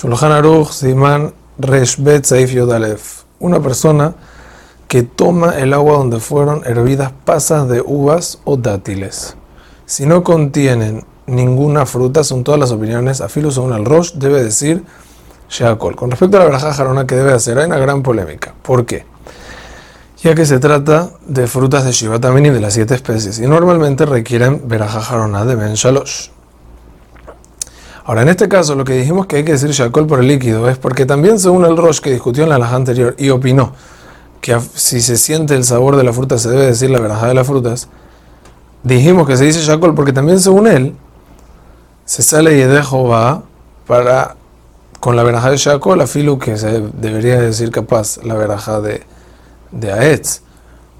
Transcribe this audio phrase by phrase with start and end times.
[0.00, 3.24] Shulchan Aruch, Siman, Reshbet, Saif Yodalef.
[3.40, 4.14] Una persona
[4.86, 9.34] que toma el agua donde fueron hervidas pasas de uvas o dátiles.
[9.86, 14.84] Si no contienen ninguna fruta, son todas las opiniones, afilo según el Rosh, debe decir
[15.50, 15.96] Sheakol.
[15.96, 18.54] Con respecto a la braja jarona que debe hacer, hay una gran polémica.
[18.62, 19.04] ¿Por qué?
[20.22, 24.06] Ya que se trata de frutas de Shiva también de las siete especies, y normalmente
[24.06, 26.28] requieren veraja jarona de Ben Shalosh.
[28.08, 30.66] Ahora, en este caso, lo que dijimos que hay que decir Shakol por el líquido
[30.70, 33.74] es porque también, según el Rosh que discutió en la laja anterior y opinó
[34.40, 37.34] que si se siente el sabor de la fruta se debe decir la veraja de
[37.34, 37.88] las frutas,
[38.82, 40.94] dijimos que se dice Shakol porque también, según él,
[42.06, 43.42] se sale y de va
[43.86, 44.36] para
[45.00, 49.02] con la veraja de Shakol, filu que se debería decir capaz la veraja de,
[49.70, 50.40] de Aetz.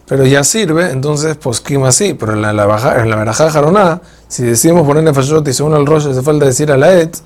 [0.07, 4.87] Pero ya sirve, entonces posquima así, pero en la, la, la veraja jaroná, si decimos
[4.87, 7.17] poner nefashot y según el rollo hace falta decir a la et,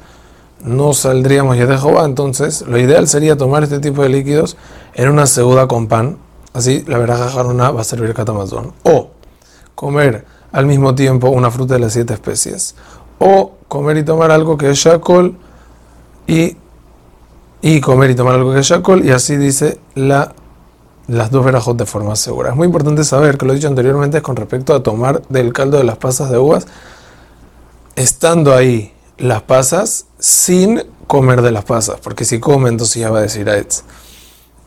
[0.64, 4.56] no saldríamos ya de Jehová, entonces lo ideal sería tomar este tipo de líquidos
[4.94, 6.18] en una segunda con pan,
[6.52, 9.10] así la veraja jaroná va a servir catamazón, o
[9.74, 12.76] comer al mismo tiempo una fruta de las siete especies,
[13.18, 15.36] o comer y tomar algo que es shakol
[16.26, 16.56] y,
[17.60, 20.32] y comer y tomar algo que es shakol, y así dice la
[21.08, 22.50] las dos verajot de forma segura.
[22.50, 25.78] Es muy importante saber que lo dicho anteriormente es con respecto a tomar del caldo
[25.78, 26.66] de las pasas de uvas,
[27.96, 33.18] estando ahí las pasas sin comer de las pasas, porque si come entonces ya va
[33.18, 33.82] a decir Aetz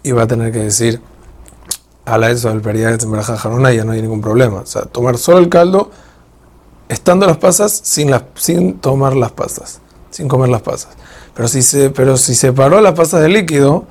[0.03, 1.01] y va a tener que decir
[2.05, 4.59] a la o al periaetz en jarona ya no hay ningún problema.
[4.59, 5.89] O sea, tomar solo el caldo
[6.87, 10.89] estando las pasas sin, las, sin tomar las pasas, sin comer las pasas.
[11.33, 13.85] Pero si, se, pero si separó las pasas del líquido,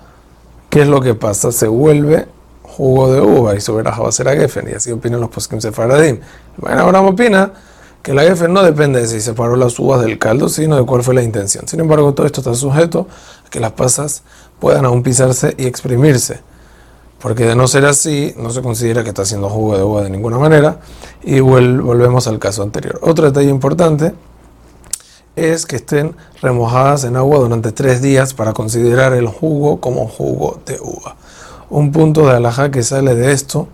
[0.70, 1.50] ¿qué es lo que pasa?
[1.50, 2.28] Se vuelve
[2.62, 5.30] jugo de uva y su veraja va a ser a Geffen, y así opinan los
[5.30, 6.20] poskim sefaradim.
[6.56, 7.52] Bueno, ahora opina
[8.04, 11.02] que la Geffen no depende de si separó las uvas del caldo, sino de cuál
[11.02, 11.66] fue la intención.
[11.66, 13.08] Sin embargo, todo esto está sujeto
[13.44, 14.22] a que las pasas
[14.60, 16.40] puedan aún pisarse y exprimirse.
[17.18, 20.10] Porque de no ser así, no se considera que está haciendo jugo de uva de
[20.10, 20.78] ninguna manera.
[21.24, 23.00] Y volvemos al caso anterior.
[23.02, 24.14] Otro detalle importante
[25.34, 30.60] es que estén remojadas en agua durante tres días para considerar el jugo como jugo
[30.64, 31.16] de uva
[31.70, 33.68] un punto de alajá que sale de esto,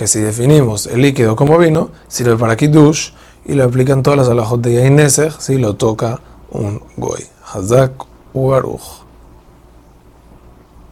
[0.00, 3.10] que si definimos el líquido como vino, sirve para kiddush
[3.44, 6.20] y lo aplican todas las alajot de Yainesech si lo toca
[6.52, 7.22] un goy.
[7.52, 7.92] Hazak
[8.32, 9.09] Ubaruch.